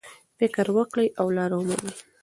[0.39, 1.93] فکر وکړئ او لاره ومومئ.